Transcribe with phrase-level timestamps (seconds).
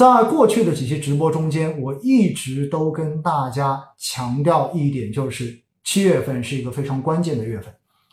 [0.00, 7.70] 在过去的几期直播中间，我一直都跟大家强调一点，就是七月份是一个非常关键的月份。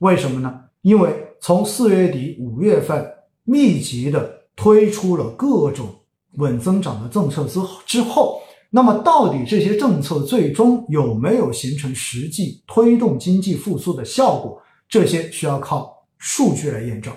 [0.00, 0.60] 为什么呢？
[0.82, 3.10] 因为从四月底五月份
[3.44, 5.88] 密集的推出了各种
[6.32, 14.60] 稳增长的政策之之后，那么到底这些政策最终有没有形成实际推动经济复苏的效果？
[14.86, 17.10] 这些需要靠数据来验证。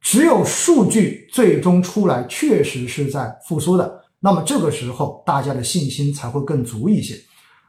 [0.00, 7.14] 只有数据最终出来，确实是在复苏的，那么这个时候大家的信心才会更足一些。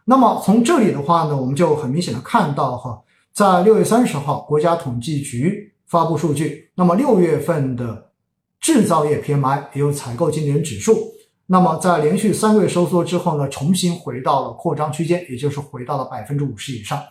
[0.05, 2.99] 那么从这里的话呢，我们就很明显的看到哈，
[3.33, 8.11] 在六月三十号，国家统计局发布数据，那么六月份的
[8.59, 10.97] 制造业 PMI 也有采购经理人指数，
[11.45, 17.01] 那么在连续三个月收缩之后呢，重新回到了扩张区间，也就是回到了百分之五十以上。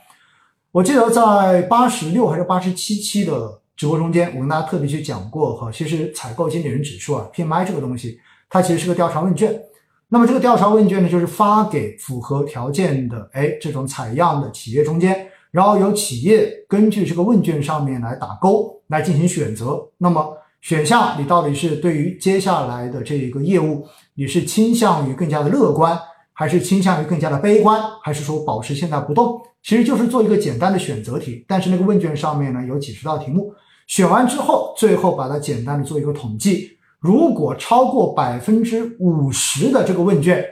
[0.73, 3.60] 我记得在八十六还是八十七期的。
[3.79, 8.18] 直播中间，我跟大家特别去讲过哈，其实采购经理人指数啊，PMI 这个东西，
[8.48, 9.61] 它其实是个调查问卷。
[10.09, 19.87] 那么这个调查问卷呢，就是发给符合条件的哎这种采样的企业中间，然后由企业根据这个问卷上面来打勾来进行选择。
[19.99, 25.99] 那么选项你到底是对于接下来的这一个业务，你是倾向于更加的乐观，
[26.32, 29.38] 还是倾向于更加的悲观，还是说保持现在不动？
[29.63, 31.45] 其实就是做一个简单的选择题。
[31.46, 33.52] 但是那个问卷上面呢，有几十道题目。
[33.87, 36.77] 选完之后，最后把它简单的做一个统计。
[36.99, 40.45] 如果超过百分之五十的这个问卷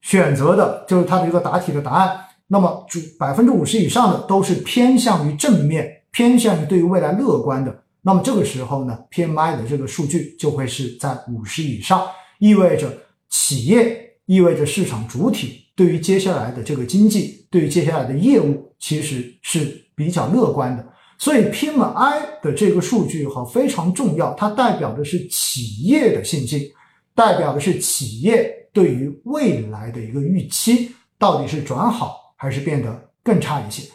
[0.00, 7.82] 选择的就是它的一个答题的答案，那么主百分之五十以上的都是偏向于正面，偏向于对于未来乐观的。
[8.02, 12.06] 那么这个时候呢，PMI 的这个数据就会是在五十以上，
[12.38, 12.90] 意味着
[13.28, 20.86] 企业，意味着市场主体对于接下来的这个经济，对于接下来的业务，其实是比较乐观的。
[21.20, 26.66] 所以 PMI 的这个数据哈非常重要，它代表的是企业的信心，
[27.14, 33.86] 代表的是企业对于未来的一个预期，到底是转好还是变得更差一些。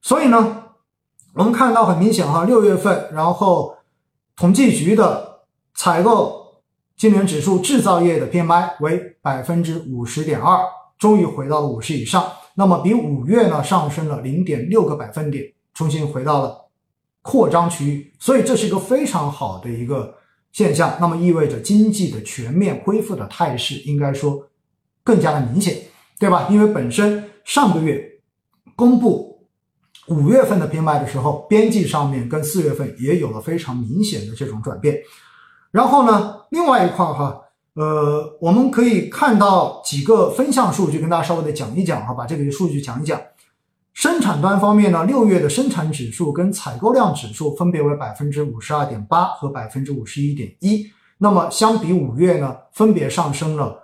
[0.00, 0.62] 所以呢，
[1.34, 3.76] 我们看到很明显哈，六月份，然后
[4.36, 5.40] 统计局的
[5.74, 6.62] 采购
[6.96, 10.60] 经理指数制造业的 PMI 为百分之五十点二，
[11.00, 15.52] 终于回到了五十以上，那么比五月呢上升了零点六个百分点。
[15.80, 16.68] 重新回到了
[17.22, 20.14] 扩张区域，所以这是一个非常好的一个
[20.52, 20.98] 现象。
[21.00, 24.46] 那么意味着经济的全面恢复的态势应该说
[25.02, 25.74] 更加的明显，
[26.18, 26.48] 对吧？
[26.50, 28.06] 因为本身上个月
[28.76, 29.46] 公布
[30.08, 35.00] 五月份的 PMI 的时候，边际上面跟四月份也有了非常明显的这种转变。
[35.70, 37.40] 然后呢，另外一块哈，
[37.72, 43.18] 呃，我们可以看到几个分项数据，跟大家稍微的讲一讲哈，把这个数据讲一讲。
[44.00, 50.90] 生产端方面呢，六月的生产指数跟采购量指数分别为百分之五十二点八和百分之五十一点一。
[51.18, 53.78] 那么相比五月呢，分别上升了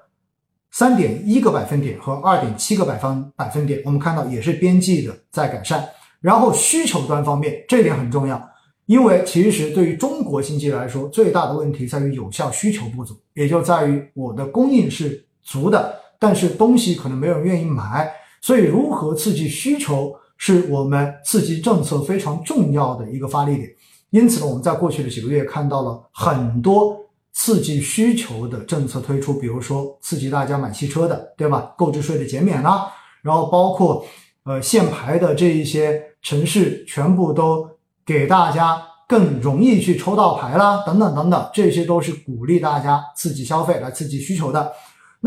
[0.70, 3.82] 三点一个百分点和二点七个百分百分点。
[3.84, 5.86] 我们看到也是边际的在改善。
[6.22, 8.42] 然后需求端方面，这点很重要，
[8.86, 18.10] 因为其实对于中国经济来说，最大的问题在于有效需求不足，也就在于我的供应是足的，但是东西可能没有人愿意买。
[18.46, 23.68] 所以，如何刺激需求是我们刺激政策非常重要的一个发力点。
[24.10, 26.96] 因此呢，我们在过去的几个月看到了很多
[27.32, 31.74] 刺激需求的政策推出，比如说刺激大家买汽车的，对吧？
[31.76, 32.86] 购置税的减免啦，
[33.20, 34.06] 然后包括
[34.44, 37.68] 呃限牌的这一些城市，全部都
[38.04, 44.70] 给大家更容易去抽到牌啦，等等等等，这些都是鼓励大家刺激消费来刺激需求的。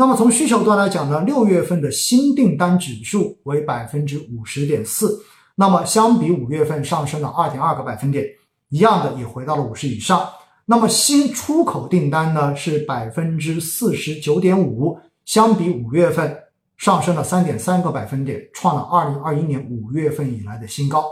[0.00, 5.22] 那么从需求端来讲呢，六月份的新订单指数为百分之五十点四，
[5.54, 8.24] 那么相比五月份上升了二点二个百分点，
[8.70, 10.26] 一样的也回到了五十以上。
[10.64, 16.34] 那么新出口订单呢是百分之四十九点五，相比五月份
[16.78, 21.04] 上升了三点三个百分点，创了二零二一年五月份以来的新高。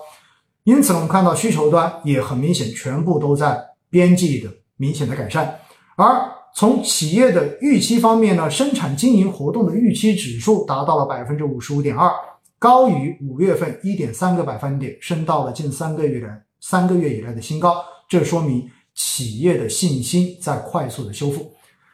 [0.64, 5.60] 因此呢我们看到需求端也很明显，全部都在边际的明显的改善，
[5.94, 6.37] 而。
[6.58, 12.10] 从企业的预期方面呢，生产经营活动的预期指数达到了百分之五十五点二，
[12.58, 17.76] 高于五月份一点三个百分点，升到了近三个月来三个月以来的新高。
[18.08, 21.52] 这说明企业的信心在快速的修复。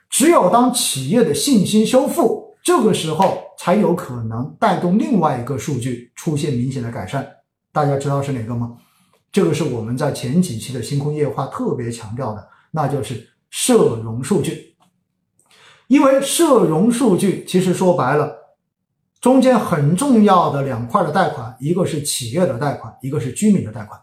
[0.09, 7.29] 只有当企业的信心修复，这个时候才有可能带动另外一个数据出现明显的改善。
[7.71, 8.79] 大家知道是哪个吗？
[9.31, 13.29] 这个是我们在前几期的星空夜话特别强调的，那就是。
[13.57, 14.75] 社融数据，
[15.87, 18.37] 因为社融数据其实说白了，
[19.21, 23.99] 中间很重要的两块的贷款，一个是企业的贷款，一个是居民的贷款。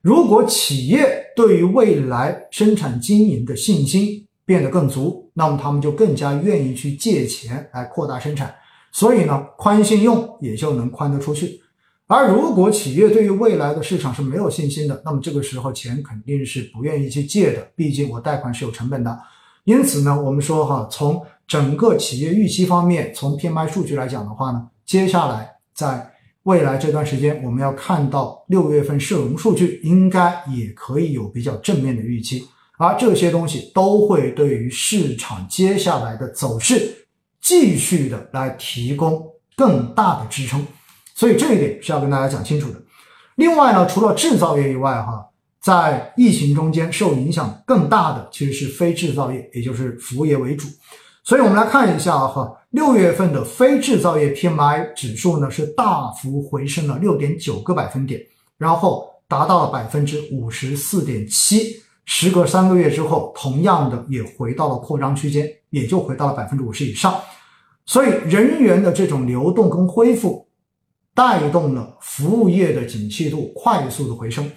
[0.00, 8.54] 如果企业对于未来生产经营的信心变得更足，那么他们就更加愿意去借钱来扩大生产，
[8.92, 11.60] 所以呢，宽信用也就能宽得出去。
[12.06, 19.18] 而如果企业对于未来的市场是没有信心的，那么这个时候钱肯定是不愿意去借的，毕竟我贷款是有成本的。
[19.64, 26.12] 因此呢，我们说哈，从整个企业预期方面，从 PMI 数据来讲的话呢，接下来在
[26.42, 32.46] 未来这段时间，我们要看到六月份社融数据，应该也可以有比较正面的预期，
[32.76, 37.06] 而这些东西都会对于市场接下来的走势
[37.40, 39.26] 继续的来提供
[39.56, 40.62] 更大的支撑。
[41.14, 42.82] 所以这一点是要跟大家讲清楚的。
[43.36, 45.26] 另外呢，除了制造业以外，哈，
[45.60, 50.68] 在疫情中间受影响更大的其实是非制造业，也就是服务业为主。
[51.22, 58.20] 所以我们来看一下哈，六月份的非制造业 PMI 指数呢是大幅回升了六点九个百分点，
[58.58, 61.82] 然后达到了百分之五十四点七。
[62.06, 67.14] 时隔三个月之后，同样的也回到了扩张区间，也就回到了百分之五十以上。
[67.86, 70.46] 所以人员的这种流动跟恢复。
[71.14, 74.50] 带动了服务业的景气度快速的回升，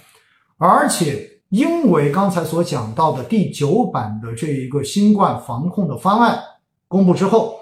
[0.58, 6.40] 而且因为刚才所讲到的第九版的这一个新冠防控的方案
[6.88, 7.60] 公布之后，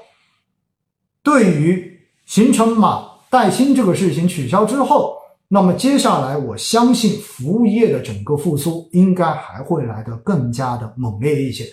[1.21, 5.17] 对于行程码带薪这个事情取消之后，
[5.49, 11.65] 那么接下来我相信服务业的整个复苏应该还会来得更加的猛烈一些，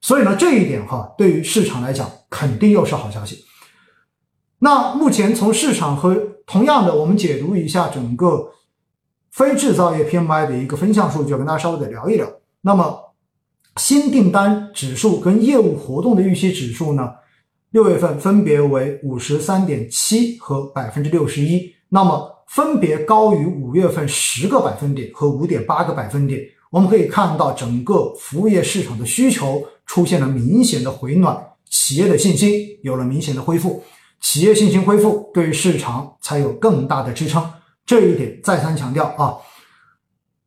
[0.00, 3.44] 所以呢，这一点哈，对于市场来讲肯定又是好消息。
[4.60, 6.14] 那目前从市场和
[6.50, 8.50] 同样的，我们解读一下整个
[9.30, 12.28] 非制造业 PMI 的一个分项数据，跟大家稍微的聊一聊。
[12.62, 13.14] 那么
[13.76, 17.12] 新订单指数跟业务活动的预期指数呢，
[17.70, 26.42] 六月份分别为五十三点七和百分之六十一，那么分别高于五月份十个百分点和五点八个百分点。
[26.72, 33.84] 我们可以看到，整个服务业市场的需求出现了明显的回暖，企业的信心有了明显的恢复。
[34.20, 37.50] 企业信心恢复，对于市场才有更大的支撑，
[37.86, 39.34] 这一点再三强调啊！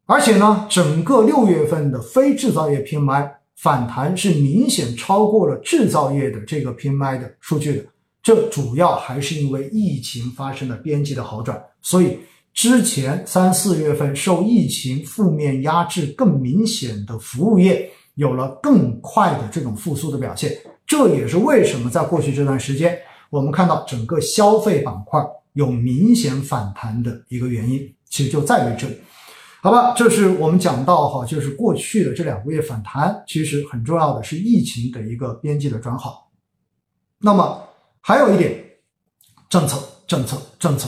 [0.06, 7.86] 而且呢，整个六月份的非制造业 PMI 反弹是明显超过了制造业的这个 PMI 的数据的，
[8.22, 12.20] 这主要还是因为疫情发生了边际的好转，所以
[12.54, 20.56] 之前三四月份受疫情负面压制更明显的服务业有了更快的这种复苏的表现，
[20.86, 22.96] 这也是为什么在过去这段时间。
[23.34, 25.20] 我们看到整个消费板块
[25.54, 28.96] 有明显反弹的一个原因，其实就在于这里，
[29.64, 29.96] 好吧？
[29.98, 36.30] 这是我们讲到哈，就是过去的这两个月反弹，其实很重要的是疫情的一个边际的转好。
[37.18, 37.60] 那么
[38.02, 38.64] 还有一点，
[39.50, 40.88] 政策，政策，政策。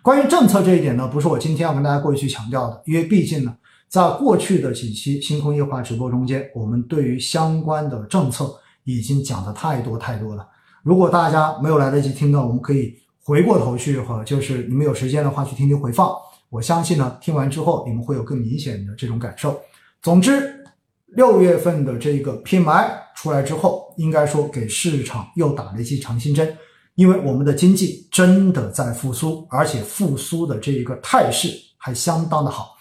[0.00, 3.54] 关于政策这一点呢，不是我今天要跟大家过去强调的，因为毕竟呢，
[3.90, 8.54] 在过去的几期星空夜话直播中间，我们对于相关的政策
[8.84, 10.48] 已经讲的太多太多了。
[10.84, 12.94] 如果大家没有来得及听到，我们可以
[13.24, 16.14] 回过头去哈，就是你们有时间的话去听听回放。
[16.50, 19.58] 我相信呢，听完之后你们会有更明显的这种感受。
[20.02, 20.62] 总之，
[21.06, 22.86] 六月份的这个 PMI
[23.16, 26.54] 出来之后，应该说给市场又打了一剂强心针，
[26.96, 31.48] 因为我们的经济真的在复苏，而且复苏的这一个态势
[31.78, 32.76] 还相当的好。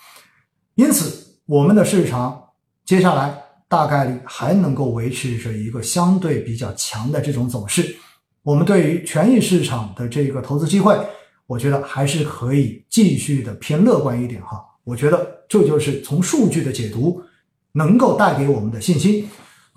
[0.75, 2.49] 因此，我们的市场
[2.83, 3.42] 接下来。
[3.73, 7.95] 大概率还能够维持着一个相对比较强的这种走势。
[8.43, 10.95] 我们对于权益市场的这个投资机会，
[11.47, 14.63] 我觉得还是可以继续的偏乐观一点哈。
[14.83, 17.19] 我觉得这就是从数据的解读
[17.71, 19.27] 能够带给我们的信心。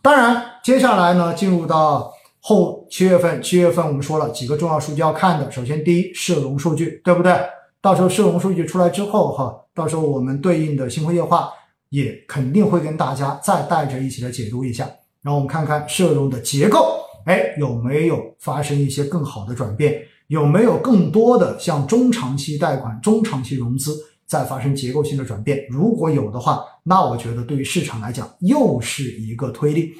[0.02, 5.50] 当然，接下来呢，进入到后七月份，七月份我们说了几个重要数据要看的。
[5.50, 7.34] 首先，第一，社融数据，对不对？
[7.80, 11.50] 到时候社融数据出来之后哈，到时候我们对应的新会业化。
[11.90, 14.88] 也肯定会跟大家再带着一起来解读一下，
[15.22, 20.02] 让我们看看社融的结构，哎，有没有发生一些更好的转变？
[20.28, 25.64] 有没有更多的像中长期贷款、中长期融资在发生结构性的转变？
[25.70, 29.94] 如果有的话，那我觉得对于市场来讲又是一个推力，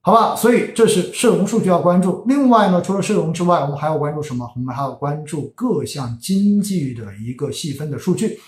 [0.00, 0.34] 好吧？
[0.34, 2.24] 所以这是社融数据要关注。
[2.26, 4.50] 另外呢，除了社融之外，我们还要关注什么？
[4.56, 8.40] 我们还要关注各项经济的一个细分的数据。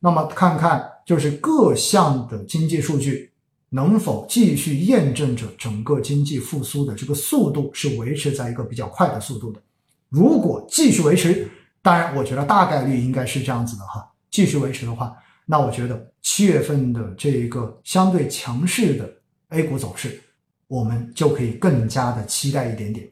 [0.00, 3.30] 那么看看就是各项的经济数据
[3.70, 9.62] 能否继续验证着整个经济复苏的这个速度是维持在一个比较快的速度的。
[10.08, 11.48] 如果继续维持，
[11.80, 14.12] 当然我觉得大概率应该是这样子的哈。
[14.30, 19.08] 继续维持的话，那我觉得七月份的这一个相对强势的
[19.50, 20.20] A 股走势，
[20.66, 23.08] 我们就可以更加的期待一点点。